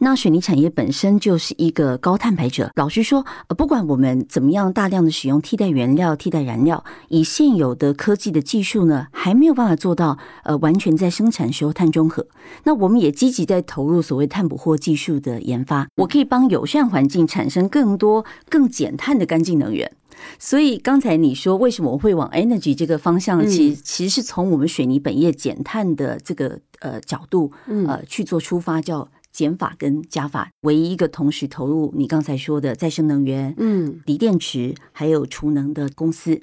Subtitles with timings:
[0.00, 2.70] 那水泥产业本身就是一个高碳排者。
[2.76, 12.26] 老实说，呃，不管我们怎么样大量的使用替代原料、替代燃料，以现有的科技的技术呢，还没有办法做到呃完全在生产时候碳中和。
[12.62, 19.90] 那我们也积极在投入所谓碳捕获技术的研发，我可以帮友善环境产生更多更减碳的干净能源。
[20.38, 29.08] 所以刚才你说为什么我会往 energy 这个方向，其实其实是从我们水泥本业减碳的这个呃角度呃去做出发，叫。
[29.32, 36.40] 减法跟加法，唯一一个同时投入你刚才说的再生能源、嗯，锂电池还有储能的公司。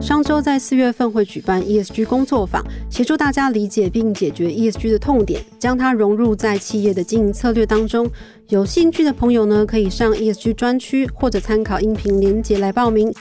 [0.00, 8.10] 上周在四月份会举办 ESG 工作坊，协助大家理解并解决 ESG 的痛点，将它融入在企业的经营策略当中。
[8.48, 13.12] 有兴趣的朋友呢，可以上 ESG 专区或者参考音频连接来报名。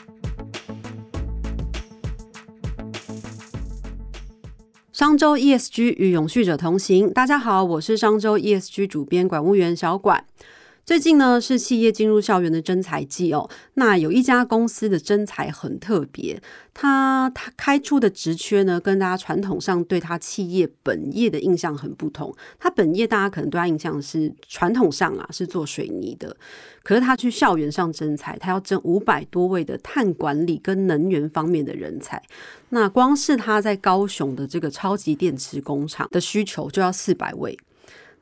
[4.99, 7.09] 商周 ESG 与永续者同行。
[7.13, 10.25] 大家好，我是商周 ESG 主编管务员小管。
[10.89, 16.41] 最近呢是企业进入校园的征才季哦，那有一家公司的征才很特别，
[16.73, 22.35] 他他开出的职缺呢，跟大家传统上对他企业本业的印象很不同。
[22.57, 26.35] 他本业大家可能对他印象是传统上啊是做水泥的，
[26.81, 32.19] 可是他去校园上征才，他要征五百多位的碳管理跟能源方面的人才。
[32.69, 37.55] 那光是他在高雄的这个超级电池工厂的需求就要四百位。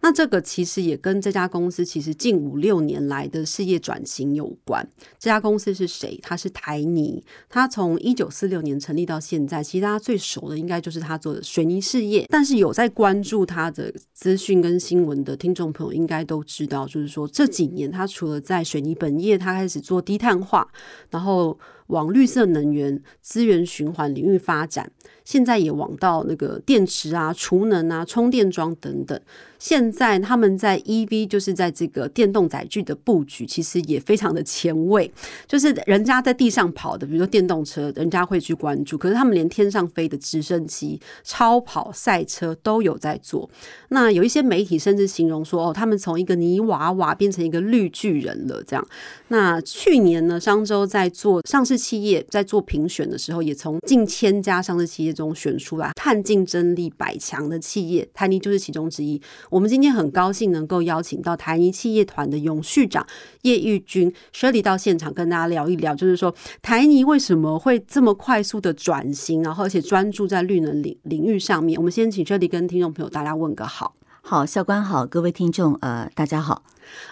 [0.08, 4.88] 那这个其实也跟这家公司其实近五六年来的事业转型有关。
[5.19, 6.17] 这家公司是谁？
[6.23, 7.22] 它是台泥。
[7.50, 12.25] 它从一九四六年成立到现在，其实大家最熟的应该就是他做的水泥事业。
[12.30, 20.66] 但是有在关注它的资讯跟新闻的听众朋友，应该都知道，就是说这几年它除了在水泥本业，它开始做低碳化，
[21.09, 24.89] 然后往绿色能源、资源循环领域发展。
[25.28, 29.20] 现在也往到那个电池啊、储能啊、充电桩等等。
[29.59, 35.12] 现在他们在 EV，就是在这个电动载具的布局，其实也非常的前卫。
[35.46, 43.50] 就是人家在地上跑的，比如说电动车，人家会去关注；可是他们连天上飞的直升机、超跑、赛车都有在做。
[43.90, 48.63] 那有一些媒体甚至形容说，哦，他们从一个泥娃娃变成一个绿巨人了。
[48.66, 48.88] 这样。
[49.30, 55.16] 那去年呢，商周在做上市企业在做评选的时候，也从近千家上市企业。
[55.17, 59.19] 中选出来碳竞争力百强的企业，台泥就是其中之一。
[59.50, 63.05] 我们今天很高兴能够邀请到台泥企业团的永续长
[63.41, 71.77] 叶玉君 Shirley 到现场跟大家聊一聊，就是说台泥为什么会这么快速的转型，然后而且专注在绿能领领域上面。
[71.77, 73.95] 我们先请 Shirley 跟听众朋友大家问个好。
[74.22, 76.61] 好，校官好，各位听众呃，大家好。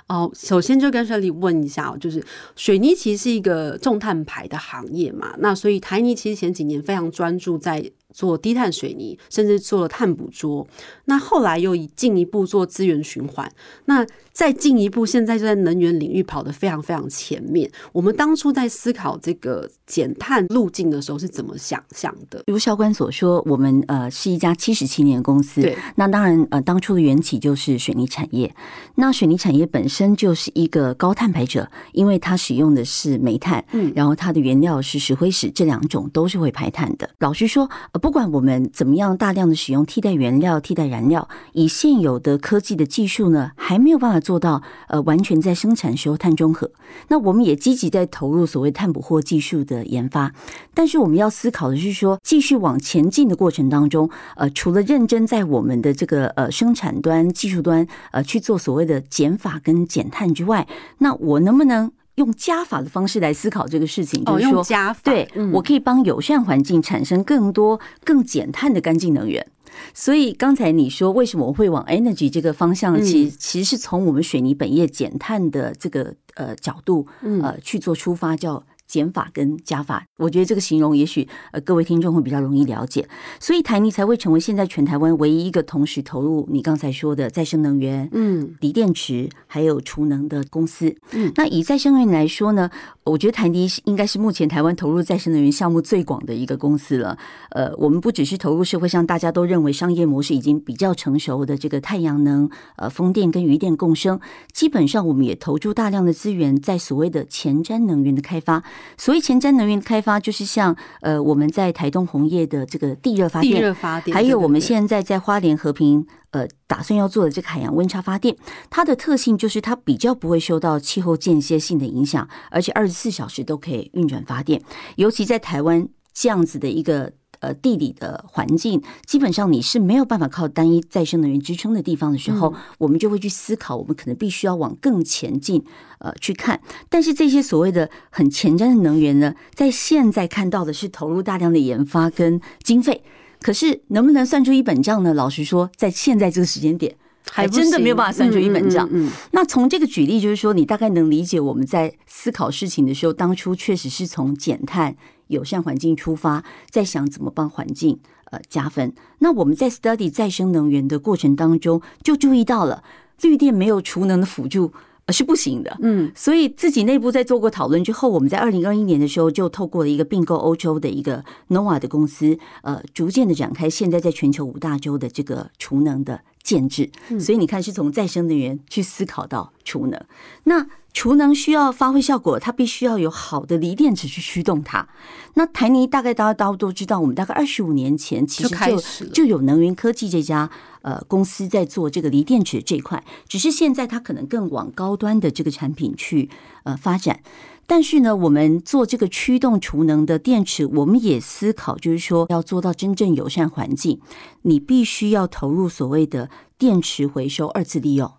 [0.07, 2.23] 哦，首先就跟 s h 问一下哦，就是
[2.55, 7.91] 水泥其实是一个重碳排的行业嘛，那所以台泥其实前几年非常专注在。
[8.15, 10.65] 做低碳水泥，甚至做了碳捕捉。
[11.03, 13.51] 那后来又进一步做资源循环。
[13.85, 17.69] 那再进一步，现在就在能源领域跑得非常非常前面。
[17.91, 22.41] 我们当初在思考这个减碳路径的时候，是怎么想象的？
[22.47, 25.61] 如校官所说，我们呃是一家七十七年公司。
[25.61, 25.77] 对。
[25.95, 28.53] 那当然呃，当初的缘起就是水泥产业。
[28.95, 37.09] 那水泥产业本身就是一个高碳排者，因为它使用的是煤炭，嗯，然后它的原料是石灰石，这两种都是会排碳的。
[37.19, 44.19] 老实说，呃，不管我们怎么样大量的使用替代原料、替代燃料，以现有的科技的技术呢，还没有办法。
[44.19, 46.69] 做到呃完全在生产时候碳中和，
[47.07, 50.31] 那我们也积极在投入所谓碳捕获技术的研发。
[50.75, 60.67] 但是我们要思考的是说，继续往前进的过程当中，呃，除了认真在我们的这个呃生产端、技术端呃去做所谓的减法跟减碳之外，
[60.99, 64.23] 那我能不能用加法的方式来思考这个事情？
[64.25, 69.45] 哦，用加法，对我可以帮友善环境产生更多更减碳的干净能源。
[69.93, 77.05] 所以刚才你说为什么我会往 energy 这个方向，其实其实是从我们水泥本业减碳的这个呃角度
[77.41, 78.63] 呃去做出发，叫。
[78.87, 83.07] 减法跟加法，我觉得这个形容也许呃各位听众会比较容易了解，
[83.39, 90.95] 所以台泥才会成为现在全台湾唯一一个同时投入你刚才说的再生能源、嗯，锂电池还有储能的公司。
[91.11, 92.69] 嗯，那以再生能源来说呢，
[93.03, 97.17] 我觉得台泥是应该是目前台湾投入再生能源项目最广的一个公司了。
[97.49, 104.19] 呃，我们不只是投入社会上大家都认为商业模式已经比较成熟的这个太阳能、呃风电跟余电共生，
[104.53, 108.63] 基本上我们也投注大量的资源在所谓的前瞻能源的开发。
[108.97, 118.35] 所以前瞻能源开发就是像呃我们在台东红叶的这个地热发电，地热发电，还有我们现在在花莲和平呃打算要做的这个海洋温差发电，
[118.69, 124.61] 它的特性就是它比较不会受到气候间歇性的影响，而且二十四小时都可以运转发电。
[124.95, 135.63] 尤其在台湾这样子的一个呃地理的环境，基本上你是没有办法靠单一再生能源支撑的地方的时候，我们就会去思考，我们可能必须要往更前进
[135.99, 136.61] 呃去看。
[136.89, 143.03] 但是这些所谓的很前瞻的能源呢，在现在看到的是投入大量的研发跟经费，
[143.41, 145.13] 可是能不能算出一本账呢？
[145.13, 146.95] 老实说，在现在这个时间点。
[147.31, 148.87] 还真的没有办法算出一本账。
[148.91, 154.95] 嗯那从这个举例，就是说，你大概能理解我们在思考事情的时候，当初确实是从减碳、
[155.27, 157.99] 友善环境出发，在想怎么帮环境
[158.31, 158.93] 呃加分。
[159.19, 162.83] 那我们在 study 再生能源的过程当中，就注意到了
[163.21, 164.73] 绿电没有储能的辅助
[165.05, 165.77] 呃是不行的。
[165.81, 176.21] 嗯，所以自己内部在做过讨论之后，我们在二零二一年的时候就透过了一个并购欧洲的一个 Nova 的公司，呃，逐渐的展开现在在全球五大洲的这个储能的。
[176.45, 179.99] 建制，所以你看，是从再生能源去思考到储能。
[180.43, 184.87] 那储能需要发挥效果，它必须要有好的锂电池去驱动它。
[185.33, 190.49] 那台泥大概大家都都知道，我们大概二十五年前其实就就有能源科技这家
[190.83, 196.29] 呃公司在做这个锂电池这一块，只是现在它可能更往高端的这个产品去
[196.63, 197.19] 呃发展。
[197.67, 203.99] 但是呢，我们做这个驱动储能的电池，我们也思考，就是说要做到真正友善环境，
[204.43, 208.11] 你必须要投入所谓的电池回收、二次利用。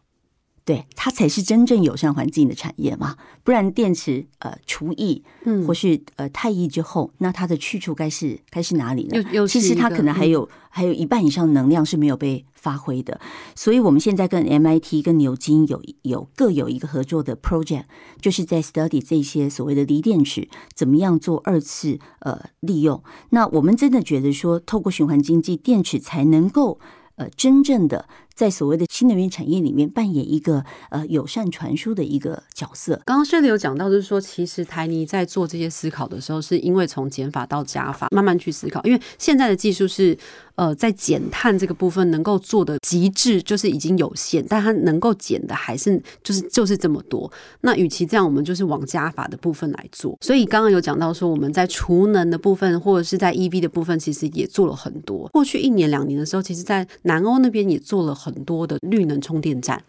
[0.66, 9.46] 对，它才是真正友善环境的产业嘛，不然电池呃除役，嗯，或是呃太役之后，那它的去处该是该是哪里呢？
[9.46, 13.20] 其实它可能还有还有一半以上能量是没有被发挥的，
[13.54, 17.84] 所以我们现在跟 MIT 跟牛津有有各有一个合作的 project，
[18.20, 23.00] 就是在 study 这些所谓的锂电池怎么样做二次呃利用。
[23.30, 26.80] 那我们真的觉得说，透过循环经济，电池才能够
[27.14, 28.08] 呃真正的。
[28.36, 33.00] 在所谓的新能源产业里面扮演一个呃友善传输的一个角色。
[33.06, 38.82] 刚刚这里有讲到，就是说，其实台泥在做这些思考的时候，是因为从减法到加法慢慢去思考。
[38.84, 40.16] 因为现在的技术是
[40.56, 47.32] 呃在减碳这个部分能够做的极致，就是已经有限，但它能够减的还是就是就是这么多。
[47.62, 50.14] 那与其这样，我们就是往加法的部分来做。
[50.20, 55.26] 所以刚刚有讲到说，我们在储能的部分或者是在 EV 的部分，其实也做了很多。
[55.28, 58.14] 过去一年两年的时候，其实在南欧那边也做了。
[58.26, 59.84] 很多的绿能充电站，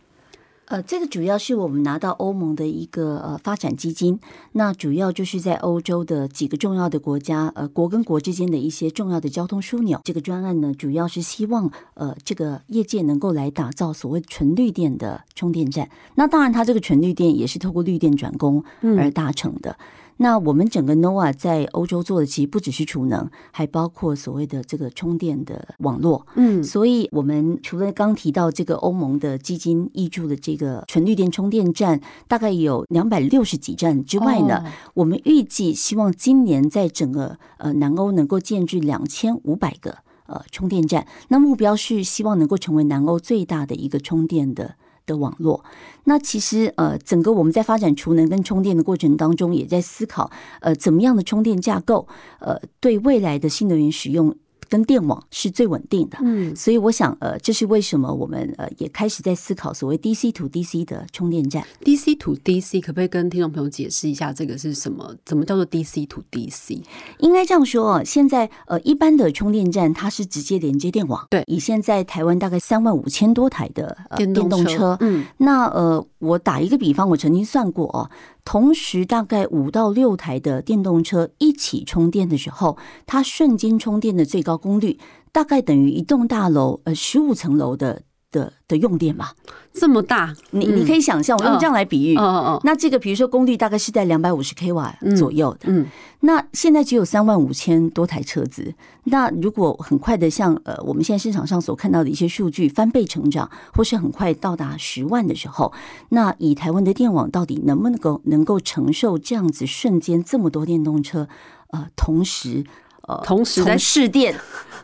[0.65, 4.19] 呃，这个主要是我们拿到欧盟的一个呃发展基金，
[4.51, 9.99] 那主要就是在欧洲的几个重要的国家，呃，国跟国之间的一些重要的交通枢纽。
[10.03, 15.89] 这个专案呢，主要是希望呃这个业界能够来打造所谓纯绿电的充电站。
[16.13, 18.63] 那当然，它这个纯绿电也是透过绿电转工
[18.99, 19.75] 而达成的。
[20.17, 26.25] 那我们整个 Nova 在欧洲做的其实不只是储能，还包括所谓的这个充电的网络。
[26.35, 34.65] 嗯，所以我们除了刚提到这个欧盟的基金挹注的这个纯绿电充电站，大概有两百六十几站之外呢，
[34.95, 41.05] 我们预计希望今年在整个呃南欧能够建制两千五百个呃充电站。
[41.27, 44.75] 那目标是希望能够成为南欧最大的一个充电的。
[45.07, 45.63] 的网络，
[46.03, 52.07] 那其实呃，整个我们在发展储能跟充电的过程当中，也在思考呃，怎么样的充电架构
[52.39, 54.35] 呃，对未来的新能源使用。
[54.69, 61.63] 跟电网是最稳定的，嗯，所以我想，呃，这是为什么我们呃也开始在思考所谓 DC to DC 的充电站。
[61.83, 65.15] DC to DC 可不可以跟听众朋友解释一下这个是什么？
[65.25, 66.81] 怎么叫做 DC to DC？
[67.19, 71.43] 应该这样说哦，现在呃一般的充电站它是直接连接电网，对。
[71.47, 78.09] 以现在台湾大概三万五千多台的电动车，嗯，那呃我打一个比方，我曾经算过哦。
[78.49, 84.97] 同时，大概五到六台的电动车一起充电的时候，它瞬间充电的最高功率，
[85.33, 88.03] 大概等于一栋大楼呃十五层楼的。
[88.37, 89.29] 的的用电嘛，
[89.73, 92.15] 这么大，你你可以想象，我用这样来比喻，
[92.63, 95.87] 那这个比如说功率大概是在两百五十 k 瓦左右的，嗯，
[96.21, 98.73] 那现在只有三万五千多台车子，
[99.05, 105.73] 那如果很快的像呃我们现在市场上所看到的一些数据翻倍成长，或是很快到达十万的时候，
[106.09, 111.27] 那以台湾的电网到底能不能够能够承受这样子瞬间这么多电动车
[111.71, 112.63] 呃同时。
[113.07, 114.35] 呃，同时在试电，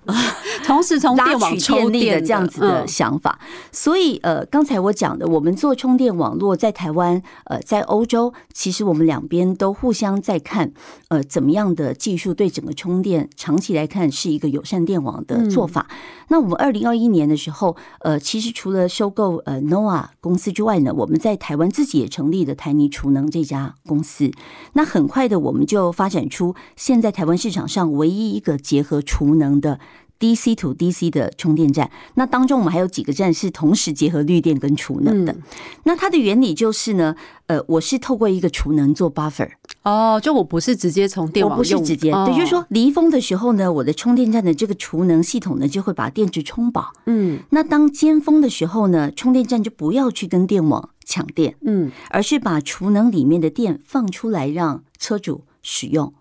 [0.65, 3.37] 同时从电网抽电的这样子的想法。
[3.71, 10.71] 所以，呃，刚才我讲的，我们做充电网络在台湾，呃，在欧洲，其实我们两边都互相在看，
[11.09, 15.87] 呃，怎么样的技术对整个充电长期来看是一个友善电网的做法。
[16.29, 24.31] 那我们二零二一年的时候，呃，其实除了收购呃 Nova 公司之外呢，我们在台湾自己也成立了台泥储能这家公司。
[24.71, 29.79] 那很快的，我们就发展出现在台湾市场上唯一一个结合储能的。
[30.19, 31.91] DC to DC 的充电站。
[32.13, 35.35] 那当中我们还有几个站是同时结合绿电跟储能的。
[35.83, 37.13] 那它的原理就是呢，
[37.47, 39.49] 呃，我是透过一个储能做 buffer。
[39.81, 46.93] 哦，就我不是直接从电网，不是直接，对，就是说离峰的时候呢，我的充电站的这个储能系统呢就会把电池充饱。
[47.05, 56.13] 嗯，那当尖峰的时候呢，充电站就不要去跟电网抢电，嗯，而是把储能里面的电放出来让车主使用。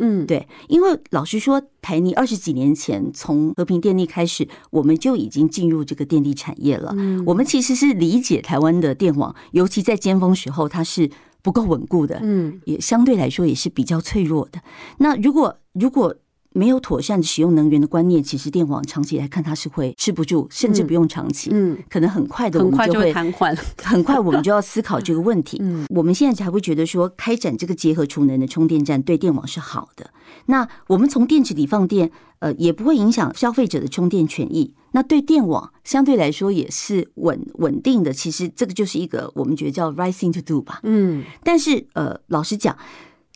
[0.00, 6.92] 嗯，对，因为老实说，台泥二十几年前从和平电力开始，我们就已经进入这个电力产业了。
[6.96, 11.10] 嗯，我们其实是理解台湾的电网，尤其在尖峰时候，它是
[11.42, 14.60] 不够稳固的，嗯，也相对来说也是比较脆弱的。
[14.98, 16.16] 那如果如果
[16.52, 25.58] 没有妥善使用能源的观念，其实电网长期来看它是会吃不住，甚至不用长期，嗯，可能很快的我们就会瘫痪， 很快我们就要思考这个问题。
[25.62, 30.10] 嗯，我们现在才会觉得说，开展这个结合储能的充电站对电网是好的。
[30.46, 34.74] 那我们从电池里放电，呃，也不会影响消费者的充电权益。
[34.92, 38.12] 那对电网相对来说也是稳稳定的。
[38.12, 40.80] 其实这个就是一个我们觉得叫 rising to do 吧。
[40.82, 42.76] 嗯，但是呃，老实讲。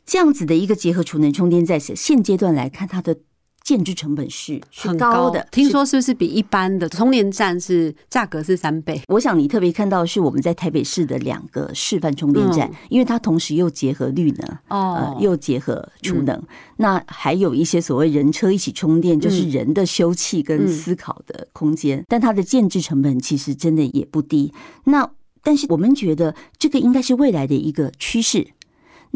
[0.07, 3.17] 这样子的一个结合储能充电站，现阶段来看，它的
[3.63, 5.49] 建制成本是很高的。
[5.51, 9.01] 听说是不是比一般的充电站是价格是三倍？
[9.09, 16.43] 我想你特别看到是我们在台北市的两个示范充电站，因为它同时又结合绿能，哦，又结合储能。
[16.77, 22.05] 那还有一些所谓人车一起充电，就是人的休憩跟思考的空间。
[22.07, 24.53] 但它的建制成本其实真的也不低。
[24.85, 25.11] 那
[25.43, 28.49] 但是我们觉得这个应该是未来的一个趋势。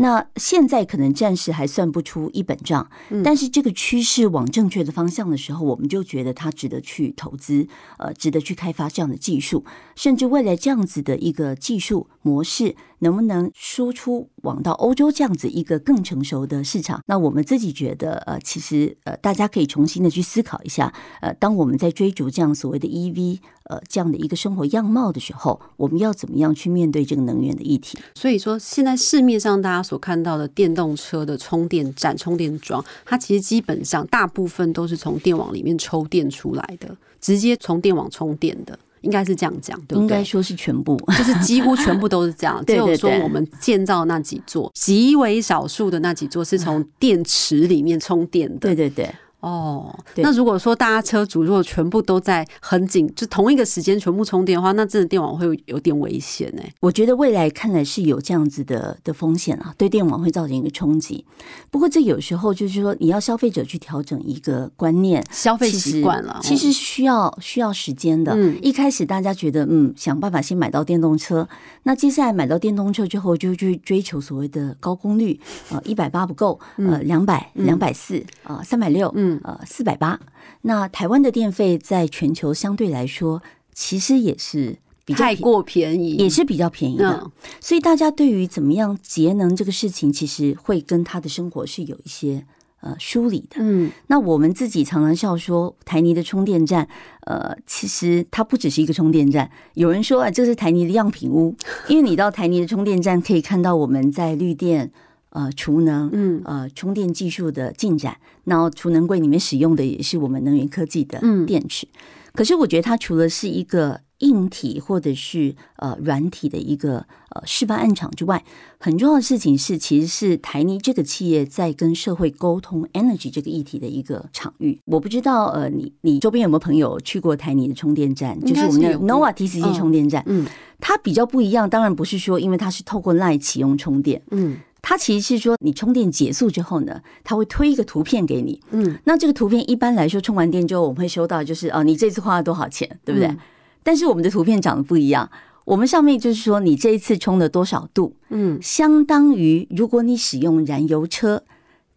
[0.00, 2.88] 那现在可能暂时还算不出一本账，
[3.24, 7.66] 但是这个趋势往正确的方向的时候，我们就觉得它值得去投资，
[7.98, 9.64] 呃，值得去开发这样的技术，
[9.96, 12.76] 甚至未来这样子的一个技术模式。
[13.00, 17.02] 能不能输出往到欧洲这样子一个更成熟的市场？
[17.06, 27.98] 那我们自己觉得，呃，其实呃，大家可以重新的去思考一下，呃，当我们在追逐这样所谓的 EV，呃，这样的一个生活样貌的时候，我们要怎么样去面对这个能源的议题？
[28.14, 38.78] 所以说，现在市面上大家所看到的电动车的充电站、充电桩，它其实基本上大部分都是从电网里面抽电出来的，直接从电网充电的。
[39.02, 42.62] 应该是这样讲，对应该说是全部，就是几乎全部都是这样。
[42.66, 48.58] 只有说我们建造那几座，极为少数的那几座是从电池里面充电的。
[48.58, 49.08] 对对对。
[49.40, 56.62] 哦，那如果说大家车主如果全部都在很紧，就同一个时间全部充电的话，那真的电网会有点危险呢。
[56.80, 61.24] 我觉得未来看来是有这样子的的风险啊，对电网会造成一个冲击。
[61.70, 68.32] 不过这有时候就是说，你要消费者去调整一个观念、消费习惯了，其实需要需要时间的。
[68.34, 71.48] 嗯，一开始大家觉得嗯，想办法先买到电动车，
[71.84, 75.38] 那接下来买到电动车之后，就去追求所谓的高功率，
[75.70, 79.27] 呃，一百八不够，呃，两百、两百四，呃，三百六，嗯。
[79.44, 80.18] 呃，四百八。
[80.62, 83.42] 那台湾的电费在全球相对来说，
[83.72, 87.30] 其实也是比太过便宜，也是比较便宜的。
[87.60, 92.44] 所以大家对于怎么样节能这个事情，其实会跟他的生活是有一些
[92.80, 93.56] 呃梳理的。
[93.58, 96.88] 嗯，那我们自己常常笑说，台泥的充电站，
[97.20, 99.50] 呃，其实它不只是一个充电站。
[99.74, 101.54] 有人说啊，这是台泥的样品屋，
[101.88, 104.90] 因为你到台泥的充电站，可以看到我们在绿电。
[105.38, 111.86] 呃，储能，嗯，呃，充电技术的进展，然后储能柜里面使用的也是我们能源科技的电池。
[112.32, 118.44] 可是我觉得它除了是一个硬体或者是呃软体的一个呃示范案场之外，
[118.80, 124.80] 很重要的事情是，其实是台泥这个企业在跟社会沟通 energy 这个议题的一个场域。
[124.86, 128.38] 我不知道，呃，你你周边有没有朋友去过台泥的充电站？
[128.40, 130.24] 就是我们的 Nova T C 充电站。
[130.26, 130.44] 嗯，
[130.80, 134.20] 它比较不一样，当然不是说因为它是透过 Line 启用充电。
[134.32, 134.58] 嗯。
[134.88, 138.58] 它其实是说，你充电结束之后呢，它会推一个图片给你。
[138.70, 143.36] 嗯，那这个图片一般来说充完电之后，我们会收到，就是哦，你这次花了多少钱，对不对？
[143.82, 145.30] 但是我们的图片长得不一样，
[145.66, 151.44] 我们上面就是说你这一次充了多少度，嗯，相当于如果你使用燃油车，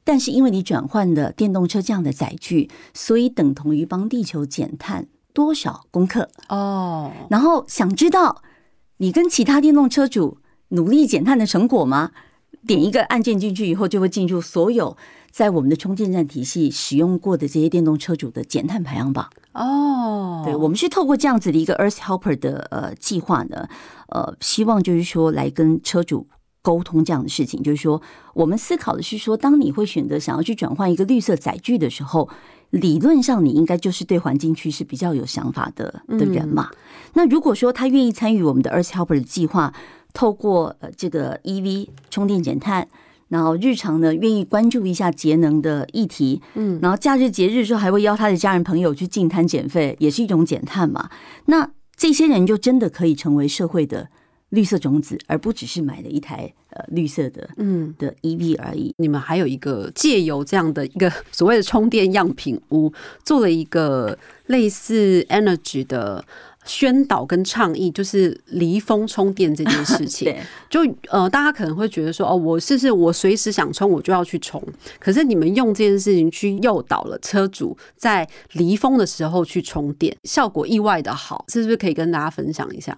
[0.04, 7.10] 但是因为你转换了电动车这样的载具，所以等同于帮地球减碳多少功课哦。
[7.30, 8.42] 然后想知道
[8.98, 12.12] 你跟其他电动车主努力减碳的成果吗？
[12.68, 14.96] 点一个按键进去以后，就会进入所有
[15.32, 19.30] 在我们的充电站体系使用过的这些电动车主的减碳排行榜。
[19.54, 23.68] 哦，对，我们是透过这样子的一个 Earth Helper 的呃计划呢，
[24.10, 26.28] 呃，希望就是说来跟车主
[26.62, 28.02] 沟通这样的事情，就是说
[28.34, 32.30] 我们思考的是说，当你会选择想要去转换一个绿色载具的时候，
[32.70, 36.70] 理论上你应该就是对环境趋势比较有想法的的人嘛。
[37.14, 39.74] 那如果说他愿意参与我们的 Earth Helper 的计划。
[40.14, 42.88] 透过呃这个 EV 充电减碳，
[43.30, 51.10] 然后日常呢愿意关注一下节能的议题，嗯，然后假日节日的时候还会邀他的家人朋友去净滩减费，也是一种减碳嘛。
[51.46, 54.10] 那这些人就真的可以成为社会的
[54.50, 58.94] 绿色种子，而不只是买了一台呃绿色的嗯的 EV 而已。
[58.98, 62.92] 你们还有一个借由这样的一个所谓的充电样品屋，
[63.24, 66.26] 做了一个类似 Energy 的。
[66.66, 70.36] 宣导跟倡议就是离峰充电这件事情，
[70.70, 74.62] 就呃，大家可能会觉得说，哦，我是是，我随时想充，我就要去充。
[75.00, 82.98] 可是你们用这件事情去诱导了车主在离峰的时候去充电，效果意外的好，是不是可以跟大家分享一下？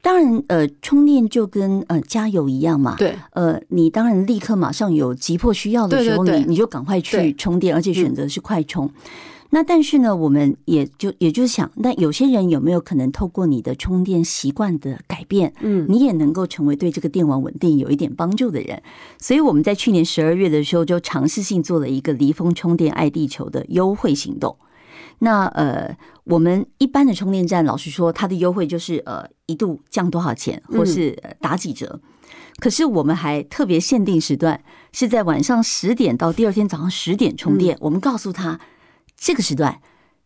[0.00, 8.90] 当然，呃，充电就跟呃加油一样嘛，对，呃，你当然立刻马上有急迫需要的时候，你你就赶快去充电，而且选择是快充。
[9.54, 18.82] 那但是呢，我们也就也就想，那有些人有没有可能透过你的充电习惯的改变，嗯，你也能够成为对这个电网稳定有一点帮助的人？
[19.16, 24.56] 所以我们在去年十二月的时候就尝试性做了一个离峰充电爱地球的优惠行动。
[25.20, 32.00] 那呃，我们一般的充电站，老实说，它的优惠就是呃一度降多少钱，或是打几折。
[32.58, 37.76] 可是我们还特别限定时段，是在晚上十点到第二天早上十点充电。
[37.82, 38.58] 我们告诉他。
[39.16, 39.80] 这个时段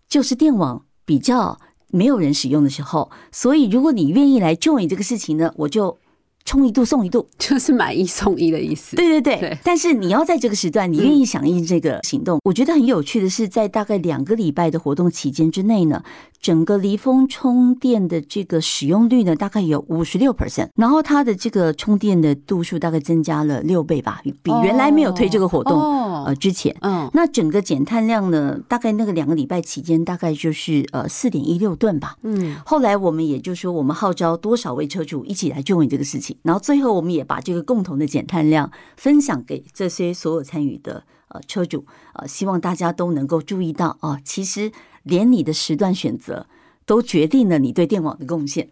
[0.09, 1.59] 就是电网比较
[1.91, 5.99] 没有人使用的时候，所以如果你愿意来 join 这个事情呢，我就。
[6.45, 8.97] 充一度送一度， 就是买一送一的意思。
[8.97, 12.41] 对对对，但是你要在这个时段，你愿意响应这个行动。
[12.43, 16.03] 我觉得很有趣的是，在大概两个礼拜的活动期间之内呢，
[16.41, 25.79] 整个离峰充电的这个使用率呢，大概有五十六 percent，然后它的这个充电的度数大概增加了六倍吧，比原来没有推这个活动
[26.25, 26.75] 呃之前。
[26.81, 32.17] 嗯，那整个减碳量呢，大概那个两个礼拜期间，大概就是呃四点一六吨吧。
[32.23, 36.37] 嗯，后来我们也就说，我们号召多少位车主一起来救援这个事情。
[36.43, 41.85] 然后最后，我们也把这个共同的减碳量分享给这些所有参与的呃车主，
[42.15, 44.73] 呃，希望大家都能够注意到哦，其实
[45.03, 46.47] 连你的时段选择
[46.87, 48.69] 都决定了你对电网的贡献。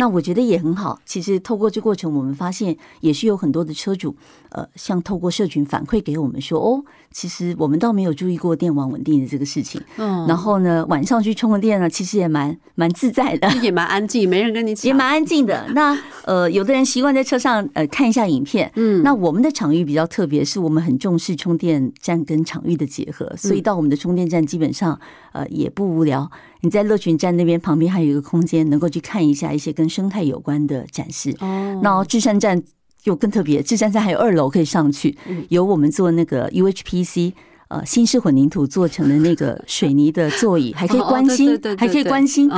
[0.00, 1.00] 那我觉得也很好。
[1.04, 4.14] 其实透过这过程，我们发现也是有很多的车主，
[4.50, 9.80] 呃，像透过社群反馈给我们说，哦，其实我们倒没有注意过电网稳定的这个事情。
[9.96, 10.26] 嗯。
[10.26, 15.66] 然后呢，晚上去充个电呢，其实也蛮蛮自在的，也蛮安静，没人跟你也蛮安静的。
[15.74, 18.70] 那呃，有的人习惯在车上呃看一下影片。
[18.76, 19.02] 嗯。
[19.02, 24.98] 那我们的场域比较特别，是我们很重视充电站跟场域的结合，所以到我们的充电站基本上
[25.32, 26.30] 呃也不无聊。
[26.60, 31.32] 你在乐群站那边旁边还有一个空间，能够去看一下一些跟生态有关的展示。
[31.38, 32.60] 哦，那智善站
[33.08, 35.16] 又更特别，智山山还有二楼可以上去，
[35.48, 37.32] 有我们做那个 UHPC
[37.68, 42.48] 呃新式混凝土做成的那个 水泥的座椅， 还可以关心，还可以关心。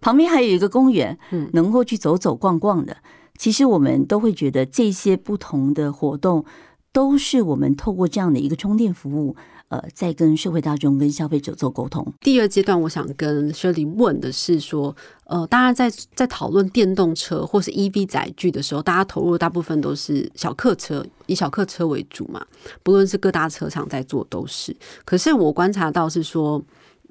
[0.00, 1.16] 旁边还有一个公园，
[1.52, 2.96] 能够去走走逛逛的。
[3.36, 6.44] 其实我们都会觉得这些不同的活动，
[6.92, 9.36] 都是我们透过这样的一个充电服务。
[9.68, 12.06] 呃，在跟社会大众、跟消费者做沟通。
[12.20, 22.44] 第二阶段，我想跟 Shirley 问的是说，呃，大家在在讨论电动车或是 EV 载具的时候，大家投入大部分都是小客车，以小客车为主嘛。
[22.82, 24.74] 不论是各大车厂在做，都是。
[25.04, 26.62] 可是我观察到是说。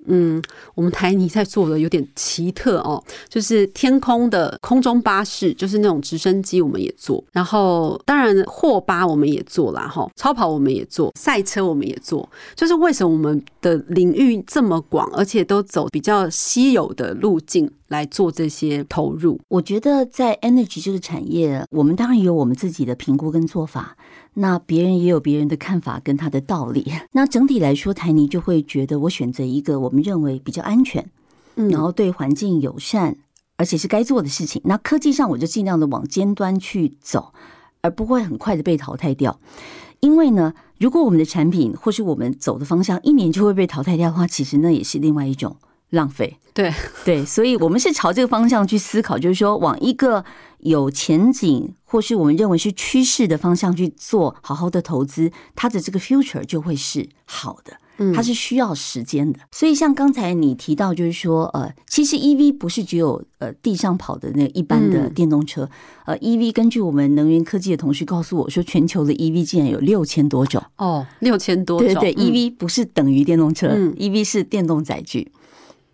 [0.07, 0.41] 嗯，
[0.75, 7.23] 我们台泥在做的有点奇特哦，就是天空的空中巴士，就是那种直升机，我们也做。
[7.31, 12.27] 然后当然货巴我们也做了哈，超跑我们也做，赛车我们也做。
[12.55, 17.69] 就是为什么我们的领域这么广，而且都走比较稀有的路径？
[17.89, 23.95] 来做这些投入，我觉得在 energy 这个产业，我们当然有我们自己的评估跟做法，
[24.39, 26.93] 那别人也有别人的看法跟他的道理。
[27.11, 31.09] 那整体来说，台泥就会觉得我选择一个我们认为比较安全，
[31.55, 33.17] 嗯，然后对环境友善，
[33.55, 34.61] 而且是该做的事情。
[34.65, 37.33] 那科技上，我就尽量的往尖端去走，
[37.81, 39.39] 而不会很快的被淘汰掉。
[39.99, 45.57] 因为呢，如果我们的产品或是我们走的方向一年就会被淘汰掉的话，其实那也是另外一种。
[45.91, 46.69] 浪费，对
[47.05, 50.25] 对，所以我们是朝这个方向去思考，就是说往一个
[50.59, 57.77] 有前景或是我们认为是趋势的方向去做，好好的投资，它的这个 future 就会是好的。
[57.99, 59.39] 嗯，它是需要时间的。
[59.51, 65.67] 所以像刚才你提到，就是说，呃，其实 EV 不是只有呃地上跑的那一般的电动车，
[66.05, 70.63] 呃，EV 根据我们能源科技的同事告诉我说，全球的 EV 竟然有六千多种。
[70.75, 71.91] 哦，六千多种。
[71.91, 75.31] 对对，EV 不是等于电动车，EV 是电动载具。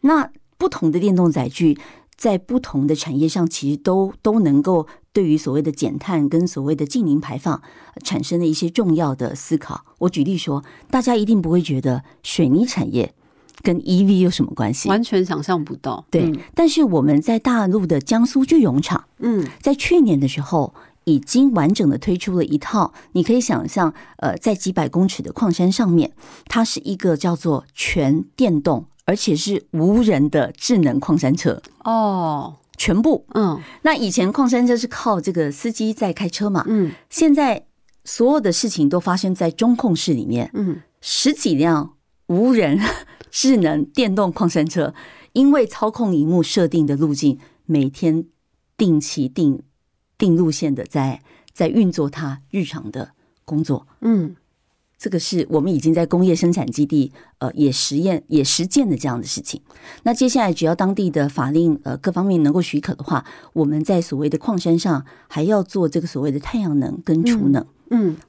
[0.02, 1.78] 那不同的电动载具
[2.16, 7.62] 在不同的产业上，其实都都能够对于所谓的减碳跟所谓的近零排放
[8.04, 9.86] 产生了一些重要的思考。
[10.00, 13.14] 我举例说，大家一定不会觉得水泥产业
[13.62, 16.06] 跟 EV 有什么关系，完全想象不到。
[16.10, 20.74] 对，但是我们在大陆的江苏巨涌厂，嗯，在去年的时候
[21.06, 26.14] 已经完整的推出了一套，你可以想象，呃，在几百公尺的矿山上面，
[26.46, 33.26] 它是一个叫做全电动，而且是无人的智能矿山车哦，全部。
[33.34, 37.66] 嗯那以前矿山车是靠这个司机在开车嘛，嗯现在
[38.06, 41.96] 所有的事情都发生在中控室里面，嗯，十几辆
[42.28, 42.80] 无人
[43.32, 44.94] 智能电动矿山车，
[45.34, 48.26] 因为操控荧幕设定的路径，每天
[48.78, 49.64] 定期定
[50.18, 53.12] 定路线的在在运作它日常的
[53.46, 53.88] 工作。
[54.02, 54.36] 嗯
[55.04, 59.60] 这个是我们已经在工业生产基地呃也实验也实践的这样的事情。
[60.04, 67.62] 那接下来只要当地的法令呃各方面能够许可的话，我们在所谓的矿山上还要做这个所谓的太阳能跟储能。
[67.62, 67.68] 嗯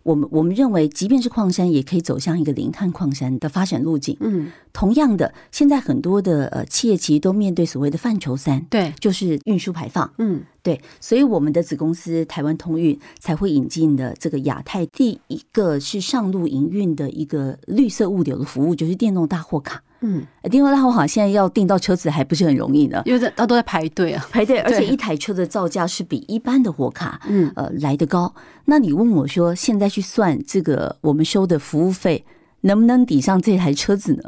[0.03, 4.17] 我们我们认为，即便是矿山，也可以走向一个零碳矿山的发展路径。
[4.21, 10.13] 嗯，同样的，现在很多的呃企业其实都面对所谓的范畴三，对，就是运输排放。
[10.19, 19.83] 嗯对，所以我们的子公司台湾通运才会引进的这个亚太第一个是上路营运的一个绿色物流的服务，就是电动大货卡。
[20.05, 24.25] 嗯，呃电动大货卡现在要订到车子还不是很容易呢，因为这大家都在排队啊。
[24.31, 28.35] 排队，而且一台车的造价是比一般的货卡嗯呃来的高。
[28.67, 32.25] 那你问我说，现在去算这个我们收的服务费
[32.61, 34.23] 能不能抵上这台车子呢？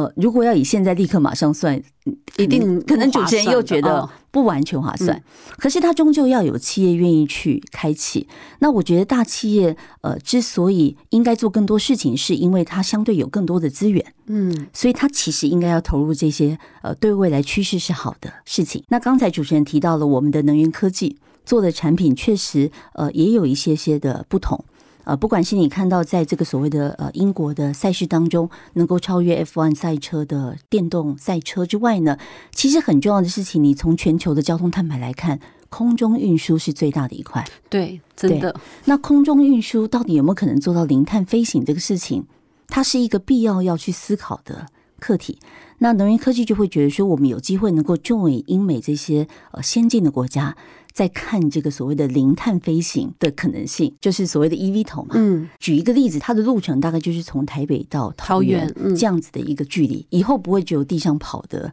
[0.00, 5.22] 呃，如果要以现在立刻马上算，嗯一定可能主持人又觉得不完全划算。
[5.58, 8.26] 可是他终究要有企业愿意去开启。
[8.60, 14.14] 那我觉得大企业呃之所以应该做更多事情，是因为它相对有更多的资源。
[14.26, 18.82] 嗯所以它其实应该要投入这些呃对未来趋势是好的事情。
[18.88, 24.64] 那刚才主持人提到了我们的能源科技做的产品，确实呃也有一些些的不同。
[25.04, 32.18] 呃，不管是你看到在这个所谓的呃英国的赛事当中能够超越 F1 赛车的电动赛车之外呢，
[32.52, 37.44] 其实很重要的事情，你从全球的交通碳排来看，空中运输是最大的一块。
[37.68, 42.26] 对，真的，那空中运输到底有没有可能做到零碳飞行这个事情，
[42.68, 44.66] 它是一个必要要去思考的
[44.98, 45.38] 课题。
[45.82, 50.54] 那能源科技就会觉得说，我们有机会能够 join 英美这些呃先进的国家，
[50.92, 55.10] 在看这个所谓的零碳飞行的可能性，就是所谓的 EV 头嘛。
[55.14, 55.48] 嗯。
[55.58, 61.72] 举一个例子，它的路程大概就是从台北到桃桃园这样子的一个距离，以后不会只有地上跑的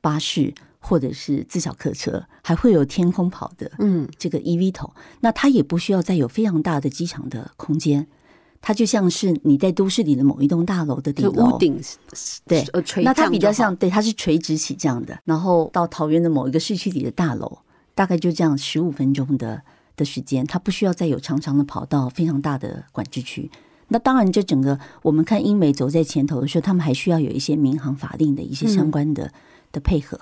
[0.00, 4.08] 巴士或者是自小客车，还会有天空跑的嗯。
[4.18, 8.06] 这个 EV 头，那它也不需要再有非常大的机场的空间，
[8.60, 11.54] 它就像是你在都市里的某一栋大楼的顶楼。
[11.54, 11.58] 屋。
[11.58, 11.80] 顶
[12.46, 12.64] 对
[13.02, 17.58] 那它比较像，对，它是垂直起降的，然后到桃园的某一个市区里的大楼，
[17.96, 19.62] 大概就这样十五分钟的
[19.96, 23.50] 的时间，它不需要再有长长的跑道，非常大的管制区。
[23.88, 29.32] 那当然，这整个我们看英美走在前头的时候，他们还需要有一些民航法令的一些相关的、
[29.72, 30.20] 的配合。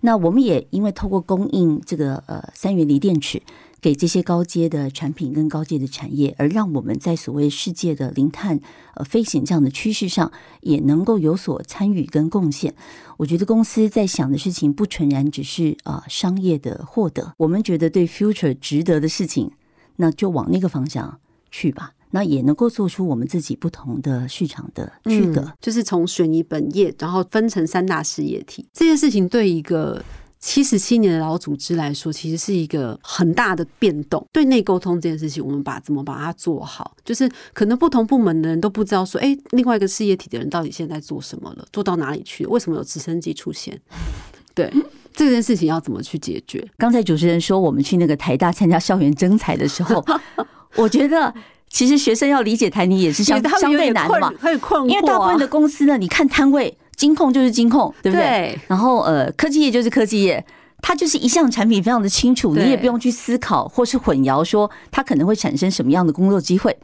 [0.00, 3.42] 那我们也因为透过供应这个呃三元锂电池
[3.80, 8.60] 给这些高阶的产品跟高阶的产业，而让我们在所谓世界的零碳
[8.94, 10.30] 呃飞行这样的趋势上，
[10.60, 12.74] 也能够有所参与跟贡献。
[13.16, 19.50] 我觉得公司在想的事情不纯然只是啊、呃商业的获得，我们觉得对 future 值得的事情，
[19.96, 21.18] 那就往那个方向
[21.50, 21.92] 去吧。
[22.16, 25.42] 那也能够做出我们自己不同的市场的区隔。
[25.42, 28.66] 嗯就是从水泥本业，然后分成三大事业体。
[28.72, 30.02] 这件事情对一个
[30.40, 34.26] 七十七年的老组织来说，其实是一个很大的变动。
[34.32, 42.50] 对内沟通这件事情，我们把怎么把它做好，就是可能不同部门的人都不知道说，哎，另外一个事业体的人到底现在做什么了，做到哪里去了？
[42.50, 43.78] 为什么有直升机出现？
[44.54, 44.72] 对
[45.12, 46.66] 这件事情要怎么去解决？
[46.78, 50.02] 刚才主持人说我们去那个台大参加校园征才的时候，
[50.76, 51.34] 我觉得
[51.76, 58.24] 其实学生要理解台泥也是相相对难的嘛困，，很困惑、啊，因为大部分的公司呢，你看摊位，金控就是金控，对不对？
[58.24, 60.42] 对然后呃，科技业就是科技业。
[60.80, 66.74] 它就是一项产品非常的清楚，你也不用去思考或是混淆，说它可能会产生什么样的工作机会。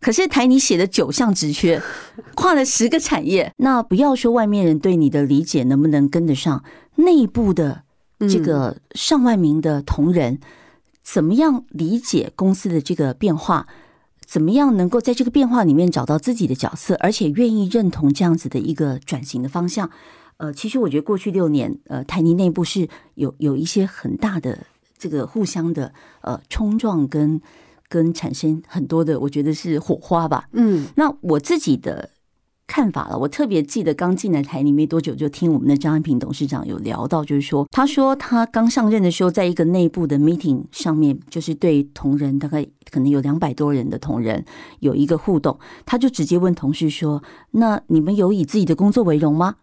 [0.00, 1.80] 可是台你写的九项职缺，
[2.34, 6.64] 跨了十个产业，那不要说外面人对你的理解能不能跟得上，
[6.96, 7.82] 内部的
[8.20, 10.40] 这个上万名的同仁，
[11.02, 13.66] 怎么样理解公司的这个变化？
[14.26, 19.90] 怎么样能够在这个变化里面找到自己的角色，而且愿意认同这样子的一个转型的方向？
[20.38, 24.66] 呃，其实我觉得过去六年，呃，台泥内部是有有一些很大的
[24.98, 27.40] 这个互相的呃冲撞跟
[27.88, 30.48] 跟产生很多的，我觉得是火花吧。
[30.52, 32.10] 嗯那我自己的
[32.66, 44.44] 看法了，我特别记得刚进来台里没多久，就听我们的张安平董事长有聊到，就是说，他说他刚上任的时候，在一个内部的 meeting 上面，就是对同仁大概可能有两百多人的同仁
[44.80, 47.22] 有一个互动，他就直接问同事说
[47.52, 49.56] ：“那你们有以自己的工作为荣吗？”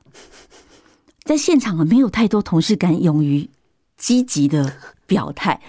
[1.24, 3.50] 在现场啊，没有太多同事敢勇于
[3.98, 4.74] 积极的
[5.06, 5.60] 表态。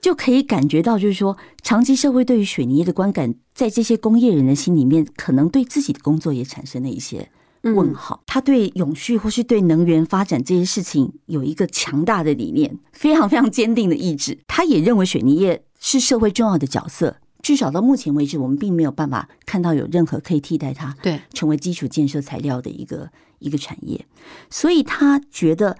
[0.00, 7.30] 就可以感觉到，就是说，长期社会对于水泥业的观感，在这些工业人的心里面，可能对自己的工作也产生了一些
[7.62, 8.22] 问号。
[8.26, 14.38] 他对永续或是对能源发展这些事情有一个强大的理念，非常非常坚定的意志。
[14.46, 24.06] 他也认为水泥业是社会重要的角色，至少到目前为止，我们并没有办法看到有任何可以替代它，对，成为基础建设材料的一个一个产业。
[24.48, 25.76] 所以他觉得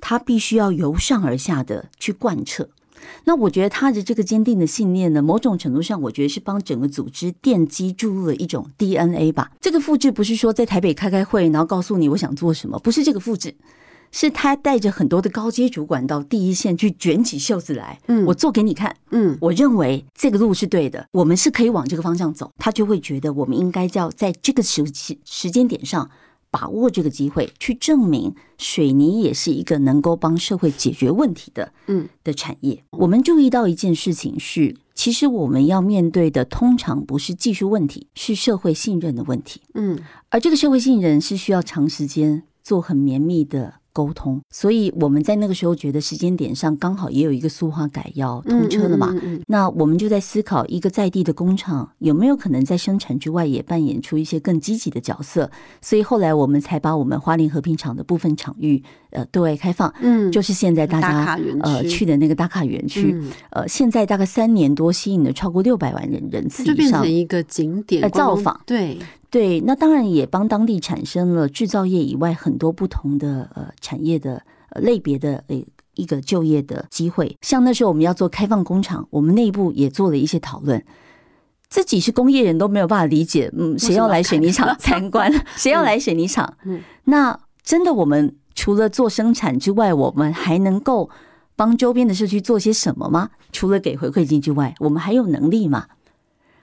[0.00, 2.70] 他必须要由上而下的去贯彻。
[3.24, 9.50] 那我觉得他的这个坚定的信念呢，某种程度上，我觉得是帮整个组织奠基注入了一种 DNA 吧。
[9.60, 13.54] 这个复制不是说在台北开开会，然后告诉你我想做什么，不是这个复制，
[14.10, 22.50] 是他带着很多的高阶主管到第一线去卷起袖子来，嗯，我做给你看，嗯，我认为这个路是对的，我们是可以往这个方向走。
[22.58, 26.10] 他就会觉得我们应该要在这个时期时间点上。
[26.50, 32.82] 把握这个机会，去证明水泥也是一个能够帮社会解决问题的，嗯，的产业。
[32.90, 39.98] 我们注意到一件事情是，其实我们要面对的通常不是技术问题，是社会信任的问题，嗯，
[40.30, 43.74] 而这个社会信任是需要长时间做很绵密的。
[43.92, 49.14] 沟通，所以我们在那个时候觉得时间点上刚好也有一个塑化改要通车了嘛，
[49.46, 63.16] 那我们就在思考一个在地的工厂有没有可能在生产之外也扮演出一些更积极的角色，所以后来我们才把我们花莲和平厂的部分场域呃对外开放，嗯，就是现在大家呃去的那个打卡园区，
[63.50, 68.98] 呃，现在大概三年多吸引了超过六百万人人次以上，就变成一个景点造访，对。
[69.30, 75.62] 对，那当然也帮当地产生了制造业以外很多不同的呃产业的呃类别的呃
[75.94, 77.36] 一个就业的机会。
[77.42, 80.82] 像那时候我们要做开放工厂，我们内部也做了一些讨论。
[81.68, 85.30] 自己是工业人都没有办法理解，嗯，谁要来水泥厂 参观？
[85.56, 86.56] 谁要来水泥厂？
[86.64, 91.10] 嗯，那真的我们除了做生产之外，我们还能够
[91.54, 93.28] 帮周边的社区做些什么吗？
[93.52, 95.88] 除了给回馈金之外，我们还有能力吗？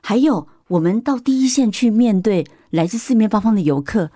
[0.01, 0.47] 还有？
[0.69, 4.09] 我们到第一线去面对来自四面八方的游客，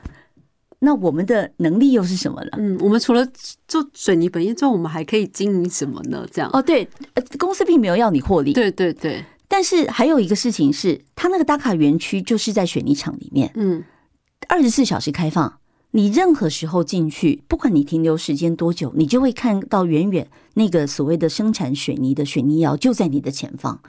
[0.79, 2.49] 那我们的能力又是什么呢？
[2.57, 3.27] 嗯，我们除了
[3.67, 6.25] 做水泥本业之后，我们还可以经营什么呢？
[6.31, 6.87] 这样哦，对，
[7.37, 9.23] 公司并没有要你获利，对对对。
[9.47, 13.83] 但是还有一个事情是，他那个打卡园区就是在水泥厂里面，嗯，
[14.47, 15.59] 二十四小时开放，
[15.91, 23.81] 你任何时候进去，不管你停留时间多久，你就会看到远远那个所谓的生产水泥的水泥窑就在你的前方。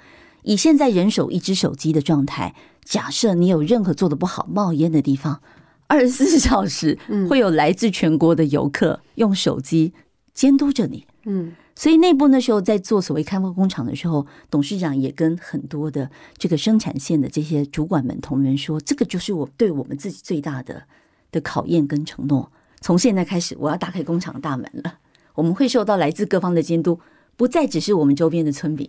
[0.43, 5.41] 以现在人手一只手机的状态，假设你有任何做的不好冒烟的地方，
[5.87, 6.99] 二十四 小时
[7.29, 9.93] 会有来自全国的游客用手机
[10.33, 11.07] 监督着你。
[11.25, 20.85] 嗯，所以内部那时候在做所谓开发工厂的时候，董事长也跟很多的这个生产线的这些主管们同仁说，这个就是我对我们自己最大的
[21.31, 22.51] 的考验跟承诺。
[22.81, 24.95] 从现在开始，我要打开工厂大门了，
[25.35, 26.99] 我们会受到来自各方的监督，
[27.37, 28.89] 不再只是我们周边的村民。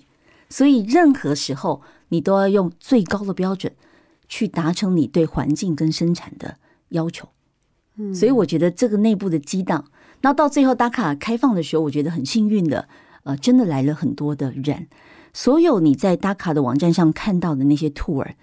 [0.51, 3.71] 所以，任何时候你都要用最高的标准
[4.27, 6.57] 去达成你对环境跟生产的
[6.89, 7.29] 要求。
[7.95, 9.85] 嗯，所以我觉得这个内部的激荡，
[10.21, 12.89] 那到最后打卡开放的时候，我觉得很幸运的，
[13.23, 14.87] 呃，真的来了很多的人。
[15.33, 18.33] 所有你在打卡的网站上看到的那些 tour，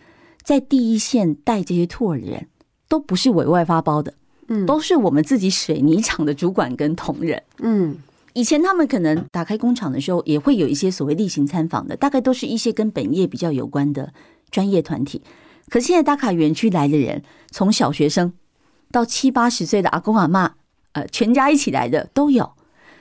[0.43, 2.49] 在第一线带这些 tour 的人，
[2.89, 4.15] 都不是委外发包的，
[4.47, 7.99] 嗯，都是我们自己水泥厂的主管跟同仁，嗯。
[8.39, 14.13] 以前他们可能打开工厂的时候，也会有一些所谓例行参访的，大概都是一些跟本业比较有关的
[14.49, 15.23] 专业团体。
[15.69, 18.33] 可现在打卡园区来的人，从小学生
[18.93, 20.55] 到七八十岁的阿公阿妈，
[20.93, 22.53] 呃，全家一起来的都有。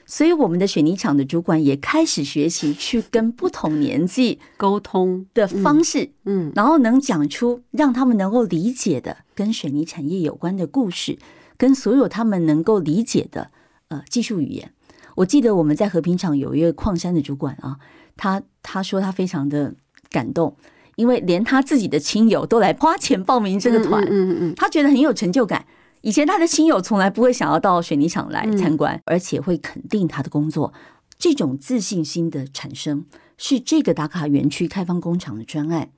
[0.07, 11.19] 所以我们的水泥厂的主管也开始学习去跟不同年纪沟通的方式，嗯，然后能讲出让他们能够理解的跟水泥产业有关的故事，
[11.57, 13.51] 跟所有他们能够理解的
[13.89, 14.71] 呃技术语言。
[15.17, 17.77] 我记得我们在和平厂有一个矿山的主管啊，
[18.15, 19.73] 他他说他非常的
[20.11, 20.55] 感动，
[20.95, 25.65] 因为连他自己的亲友都来花钱报名这个团，嗯嗯嗯，他觉得很有成就感。
[26.01, 30.71] 以前他的亲友从来不会想要到水泥厂来参观，而且会肯定他的工作。
[31.17, 33.03] 这种自信心的产生，
[33.39, 35.89] 是这个打卡园区开放工厂的专案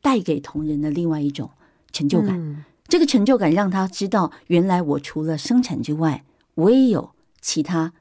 [0.00, 1.50] 带给同仁的另外一种
[1.90, 2.64] 成就感。
[2.86, 7.10] 这个成就感让他知道，原来我除了生产之外，我也有
[7.40, 7.92] 其他。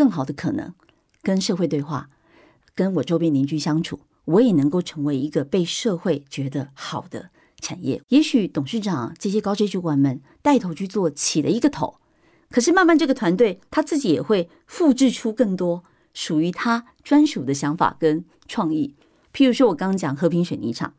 [0.00, 0.72] 更好的可能，
[1.22, 2.08] 跟社会对话，
[2.74, 8.00] 跟我周边邻居相处，我也能够成为一个被社会觉得好的产业。
[8.08, 11.96] 也许董事长这些高阶主管们带头去做，起了一个头，
[12.48, 15.84] 可是慢慢这个团队他自己也会复制出更多
[16.14, 18.94] 属于他专属的想法跟创意。
[19.34, 20.94] 譬如说，我刚刚讲和平水泥厂，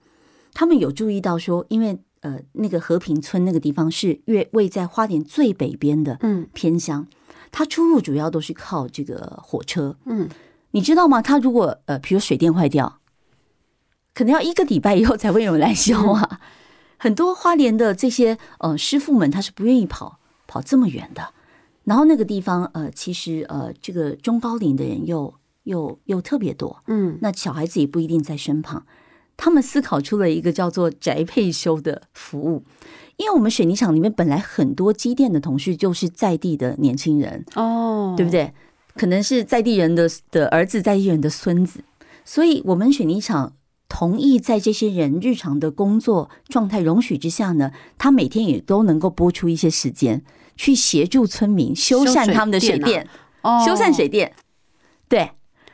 [0.54, 7.08] 他们有注意到说，因为呃那个和平村那个地方是越位在花莲最北边的，嗯，偏乡。
[7.52, 10.30] 它出入主要都是靠这个火车，嗯，
[10.72, 11.22] 你知道吗？
[11.22, 13.00] 他如果呃，比如水电坏掉，
[14.14, 16.40] 可能要一个礼拜以后才会有人来修啊。
[16.98, 21.34] 很多花莲的这些呃师傅们，他是不愿意跑跑这么远的。
[21.84, 25.34] 然后那个地方呃，其实呃，这个中高龄的人又
[25.64, 28.86] 又又特别多，嗯，那小孩子也不一定在身旁。
[29.36, 32.64] 他们思考出了一个叫做宅配修的服务，
[33.22, 38.52] 因为我们水泥厂里面本来很多机电的同事就是在地的年轻人，哦，对不对？
[38.96, 41.84] 可能是在地人的的儿子，在地人的孙子，
[42.26, 43.54] 所以我们水泥厂
[43.88, 50.24] 同意在这些人日常的工作状态容许之下呢，他每天也都能够拨出一些时间
[50.56, 53.08] 去协助村民修缮他们的水电，
[53.44, 54.34] 哦修缮水电。
[55.08, 55.34] 对，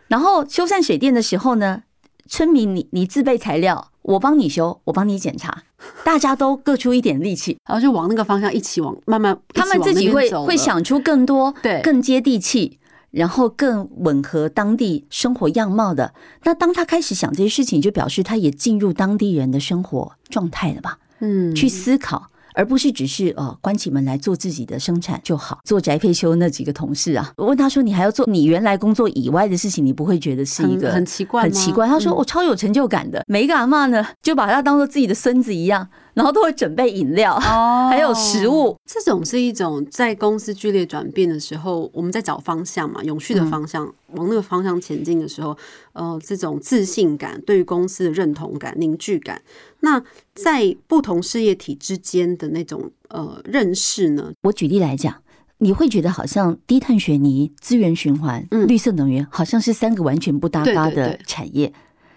[0.09, 1.83] 然后修缮水电的时候呢，
[2.27, 5.63] 村民你你自备材料，我帮你修，我帮你检查，
[6.05, 12.79] 大家都各出一点力气，然后就往那个方向一起往慢慢，他们自己会会想出更多对更接地气，
[13.11, 16.13] 然后更吻合当地生活样貌的。
[16.43, 20.99] 那当他开始想这些事情，就表示他也进入当地人的生活状态了吧？
[21.19, 22.31] 嗯去思考。
[22.57, 25.59] 而不是只是呃关起门来做自己的生产就好。
[25.63, 33.23] 做宅配修那几个同事啊，我问他说：“你还要做你原来工作以外的事情，你不会觉得是一个很很奇怪吗很奇怪？”他说：“嗯我超有成就感的。
[33.27, 35.87] 每一个阿嬷呢，就把他当做自己的孙子一样，
[36.17, 38.75] 然后都会准备饮料，哦 还有食物。
[38.87, 45.55] 这种是一种在公司剧烈转变的时候，我们在找方向嘛，永续的方向，往那个方向前进的时候，
[45.93, 49.39] 呃，这种自信感、对于公司的认同感、凝聚感，
[49.81, 50.01] 那
[50.33, 54.31] 在不同事业体之间的那种呃认识呢？
[54.41, 55.21] 我举例来讲，
[55.59, 61.71] 你会觉得好像低碳水泥、资源循环、嗯绿色能源，好像是三个完全不搭嘎的对对对产业。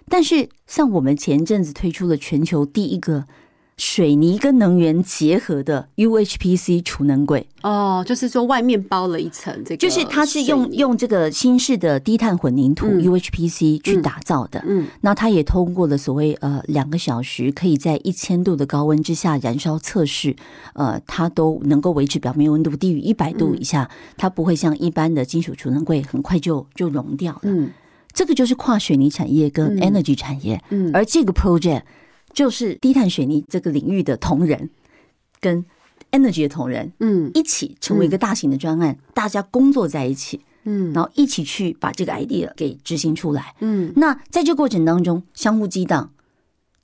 [0.09, 3.27] 但是，像我们前阵子推出了全球第一个
[3.81, 13.01] 水泥跟能源结合的 UHPC 储能柜，哦，就是说外面包了一层这个，就是它是用，用这个新式的低碳混凝土嗯。
[13.03, 14.63] UHPC 去打造的。
[14.69, 14.87] 嗯。
[15.01, 20.37] 那它也通过了所谓呃两个小时可以在一千度的高温之下燃烧测试，
[20.75, 23.89] 呃，它都能够维持表面温度低于一百度以下，
[24.19, 27.41] 它不会像一般的金属储能柜很快就就融掉了。
[27.45, 27.71] 嗯。
[28.13, 29.81] 这个就是跨水泥产业跟嗯。
[29.81, 30.91] energy 产业，嗯。
[30.93, 31.81] 而这个 project
[32.33, 34.71] 就是低碳水泥这个领域的同仁
[35.41, 35.65] 跟
[36.13, 37.31] energy 的同仁嗯。
[37.35, 40.93] 一起成为一个大型的专案，大家工作在一起，嗯。
[40.93, 43.55] 然后一起去把这个 idea 给执行出来。
[43.61, 43.93] 嗯。
[43.97, 46.13] 那在这过程当中，相互激荡，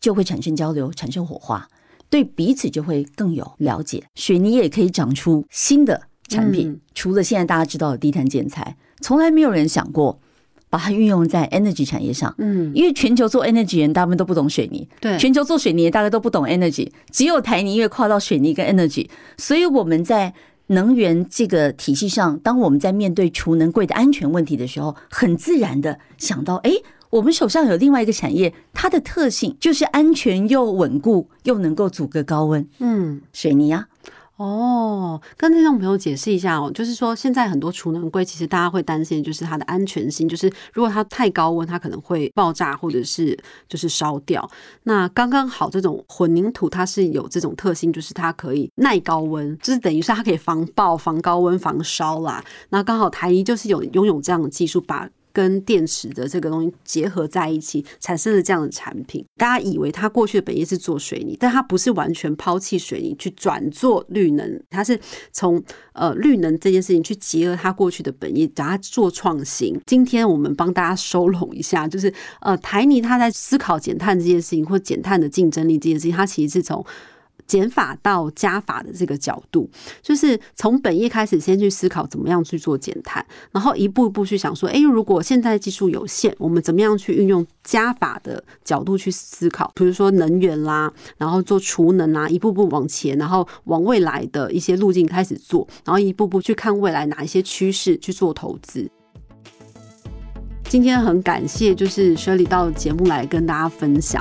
[0.01, 1.69] 就会产生交流，产生火花，
[2.11, 4.05] 对彼此就会更有了解。
[4.15, 6.81] 水泥也可以长出新的产品，嗯。
[6.95, 10.21] 除了现在大家知道的低碳建材，从来没有人想过
[10.69, 12.35] 把它运用在 energy 产业上。
[12.39, 20.33] 嗯，因为全球做 energy 人大部分都不懂水泥，对，全球做水泥的大概都不懂 energy，只有台泥因为跨到水泥跟 energy，所以我们在
[20.69, 26.73] 能源这个体系上，当我们在面对储能柜的安全问题的时候，很自然的想到，哎，
[27.11, 33.21] 我们手上有另外一个产业，它的特性就是安全又稳固，又能够阻隔高温，嗯。
[33.33, 33.87] 水泥啊，
[34.37, 43.35] 哦，跟听众朋友解释一下哦，就是说现在很多储能柜，其实大家会担心，就是它的安全性，就是如果它太高温，它可能会爆炸或者是
[43.66, 44.46] 就是烧掉。
[44.83, 52.44] 那刚刚好这种混凝土，它是有这种特性，就是它可以耐高温，就是等于是它可以防爆、防高温、防烧啦。
[52.68, 59.22] 那刚好台一就是有拥有这样的技术，把跟电池的这个东西结合在一起，产生了这样的产品。
[59.37, 64.99] 大家以为它过去的本业是做水泥，但它不是完全抛弃水泥去转做绿能，它是
[65.33, 69.79] 从呃绿能这件事情去结合它过去的本业，把它做创新。
[69.85, 76.83] 今天我们帮大家收拢一下，就是呃台泥它在思考减碳这件事情，或减碳的竞争力这件事情，它其实是从。
[77.47, 79.71] 减法到加法的这个角度，
[80.03, 89.71] 就是从本业开始，先去思考怎么样去做减碳，然后一步一步去想说，诶，如果现在技术有限，我们怎么样去运用加法的角度去思考？
[89.75, 98.91] 比如说能源啦，然后做储能啦，一步步往前，然后往未来的一些路径开始做，然后一步步去看未来哪一些趋势去做投资。
[100.69, 104.21] 今天很感谢，就是 Shirley 到节目来跟大家分享。